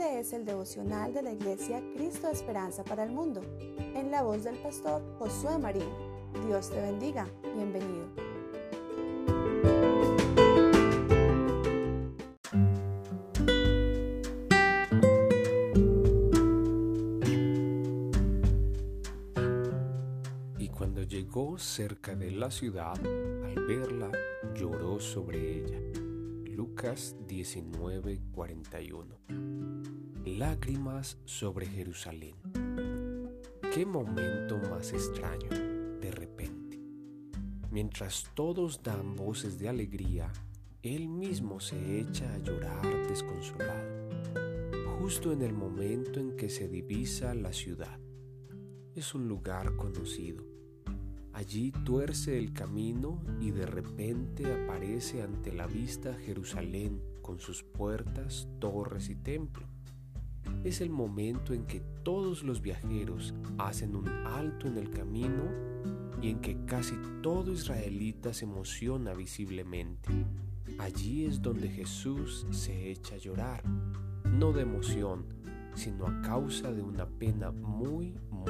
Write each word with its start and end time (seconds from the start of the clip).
Este 0.00 0.18
es 0.18 0.32
el 0.32 0.46
devocional 0.46 1.12
de 1.12 1.20
la 1.20 1.30
Iglesia 1.30 1.82
Cristo 1.94 2.30
Esperanza 2.30 2.82
para 2.82 3.04
el 3.04 3.10
Mundo, 3.10 3.42
en 3.94 4.10
la 4.10 4.22
voz 4.22 4.44
del 4.44 4.56
pastor 4.56 5.02
Josué 5.18 5.58
Marín. 5.58 5.90
Dios 6.46 6.70
te 6.70 6.80
bendiga. 6.80 7.28
Bienvenido. 7.54 8.06
Y 20.56 20.68
cuando 20.70 21.02
llegó 21.02 21.58
cerca 21.58 22.14
de 22.16 22.30
la 22.30 22.50
ciudad, 22.50 22.98
al 22.98 23.66
verla, 23.66 24.10
lloró 24.54 24.98
sobre 24.98 25.58
ella. 25.58 26.09
Lucas 26.60 27.16
19:41 27.26 29.16
Lágrimas 30.26 31.16
sobre 31.24 31.64
Jerusalén. 31.64 32.34
Qué 33.74 33.86
momento 33.86 34.58
más 34.68 34.92
extraño, 34.92 35.48
de 35.48 36.10
repente. 36.10 36.78
Mientras 37.70 38.26
todos 38.34 38.82
dan 38.82 39.16
voces 39.16 39.58
de 39.58 39.70
alegría, 39.70 40.30
él 40.82 41.08
mismo 41.08 41.60
se 41.60 42.00
echa 42.00 42.30
a 42.34 42.38
llorar 42.40 43.08
desconsolado, 43.08 44.10
justo 44.98 45.32
en 45.32 45.40
el 45.40 45.54
momento 45.54 46.20
en 46.20 46.36
que 46.36 46.50
se 46.50 46.68
divisa 46.68 47.32
la 47.32 47.54
ciudad. 47.54 47.98
Es 48.94 49.14
un 49.14 49.28
lugar 49.28 49.76
conocido. 49.76 50.44
Allí 51.40 51.72
tuerce 51.72 52.36
el 52.36 52.52
camino 52.52 53.18
y 53.40 53.50
de 53.50 53.64
repente 53.64 54.44
aparece 54.44 55.22
ante 55.22 55.54
la 55.54 55.66
vista 55.66 56.12
Jerusalén 56.12 57.00
con 57.22 57.40
sus 57.40 57.62
puertas, 57.62 58.46
torres 58.58 59.08
y 59.08 59.14
templo. 59.14 59.66
Es 60.64 60.82
el 60.82 60.90
momento 60.90 61.54
en 61.54 61.64
que 61.64 61.80
todos 62.02 62.42
los 62.42 62.60
viajeros 62.60 63.32
hacen 63.56 63.96
un 63.96 64.06
alto 64.06 64.68
en 64.68 64.76
el 64.76 64.90
camino 64.90 65.44
y 66.20 66.28
en 66.28 66.42
que 66.42 66.62
casi 66.66 66.94
todo 67.22 67.52
israelita 67.52 68.34
se 68.34 68.44
emociona 68.44 69.14
visiblemente. 69.14 70.10
Allí 70.78 71.24
es 71.24 71.40
donde 71.40 71.70
Jesús 71.70 72.46
se 72.50 72.90
echa 72.90 73.14
a 73.14 73.18
llorar, 73.18 73.64
no 74.26 74.52
de 74.52 74.60
emoción, 74.60 75.24
sino 75.74 76.06
a 76.06 76.20
causa 76.20 76.70
de 76.70 76.82
una 76.82 77.06
pena 77.08 77.50
muy, 77.50 78.14
muy 78.28 78.44
grande. 78.44 78.49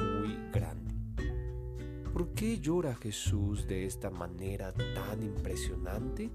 qué 2.41 2.59
llora 2.59 2.95
Jesús 2.95 3.67
de 3.67 3.85
esta 3.85 4.09
manera 4.09 4.73
tan 4.73 5.21
impresionante? 5.21 6.31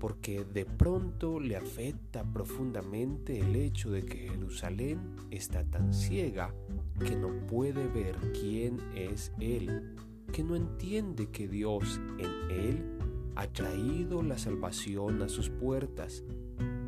Porque 0.00 0.46
de 0.46 0.64
pronto 0.64 1.40
le 1.40 1.56
afecta 1.56 2.24
profundamente 2.24 3.38
el 3.38 3.54
hecho 3.54 3.90
de 3.90 4.06
que 4.06 4.30
Jerusalén 4.30 5.14
está 5.30 5.62
tan 5.62 5.92
ciega 5.92 6.54
que 7.06 7.16
no 7.16 7.46
puede 7.46 7.86
ver 7.86 8.16
quién 8.32 8.78
es 8.94 9.30
Él, 9.40 9.94
que 10.32 10.42
no 10.42 10.56
entiende 10.56 11.28
que 11.30 11.48
Dios 11.48 12.00
en 12.16 12.50
Él 12.50 12.98
ha 13.36 13.46
traído 13.48 14.22
la 14.22 14.38
salvación 14.38 15.20
a 15.20 15.28
sus 15.28 15.50
puertas, 15.50 16.24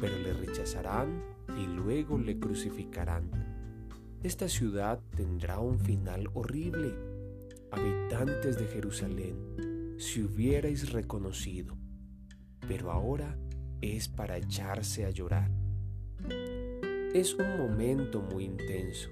pero 0.00 0.16
le 0.16 0.32
rechazarán 0.32 1.22
y 1.58 1.66
luego 1.66 2.16
le 2.16 2.38
crucificarán. 2.38 3.28
Esta 4.22 4.48
ciudad 4.48 5.02
tendrá 5.14 5.60
un 5.60 5.78
final 5.78 6.30
horrible. 6.32 7.15
Habitantes 7.70 8.58
de 8.58 8.66
Jerusalén, 8.66 9.96
si 9.98 10.22
hubierais 10.22 10.92
reconocido, 10.92 11.76
pero 12.68 12.90
ahora 12.90 13.38
es 13.80 14.08
para 14.08 14.36
echarse 14.36 15.04
a 15.04 15.10
llorar. 15.10 15.50
Es 17.14 17.34
un 17.34 17.58
momento 17.58 18.22
muy 18.22 18.44
intenso. 18.44 19.08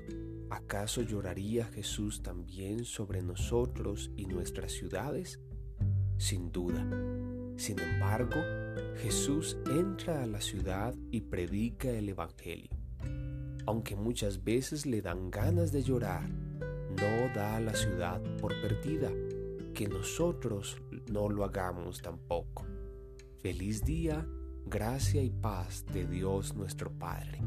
¿Acaso 0.51 1.03
lloraría 1.03 1.65
Jesús 1.65 2.23
también 2.23 2.85
sobre 2.85 3.23
nosotros 3.23 4.11
y 4.17 4.27
nuestras 4.27 4.73
ciudades? 4.73 5.41
Sin 6.17 6.53
duda. 6.53 6.87
Sin 7.57 7.79
embargo, 7.79 8.37
Jesús 8.97 9.57
entra 9.67 10.23
a 10.23 10.27
la 10.27 10.41
ciudad 10.41 10.95
y 11.11 11.23
predica 11.23 11.91
el 11.91 12.09
Evangelio. 12.09 12.71
Aunque 13.67 13.97
muchas 13.97 14.45
veces 14.45 14.87
le 14.87 15.01
dan 15.03 15.31
ganas 15.31 15.73
de 15.73 15.83
llorar, 15.83 16.29
no 16.95 17.35
da 17.35 17.57
a 17.57 17.61
la 17.61 17.75
ciudad 17.75 18.21
por 18.41 18.53
perdida, 18.61 19.11
que 19.75 19.89
nosotros 19.89 20.77
no 21.11 21.29
lo 21.29 21.45
hagamos 21.45 22.01
tampoco. 22.01 22.67
Feliz 23.39 23.85
día, 23.85 24.27
gracia 24.67 25.23
y 25.23 25.31
paz 25.31 25.85
de 25.93 26.07
Dios 26.07 26.55
nuestro 26.55 26.91
Padre. 26.91 27.41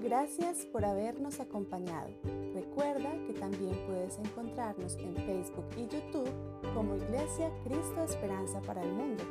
Gracias 0.00 0.66
por 0.66 0.84
habernos 0.84 1.40
acompañado. 1.40 2.10
Recuerda 2.54 3.10
que 3.26 3.32
también 3.32 3.74
puedes 3.86 4.18
encontrarnos 4.18 4.96
en 4.96 5.16
Facebook 5.16 5.64
y 5.76 5.82
YouTube 5.82 6.30
como 6.74 6.96
Iglesia 6.96 7.50
Cristo 7.64 8.04
Esperanza 8.04 8.60
para 8.60 8.82
el 8.82 8.92
Mundo. 8.92 9.24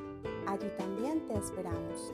Allí 0.52 0.70
también 0.78 1.26
te 1.28 1.38
esperamos. 1.38 2.14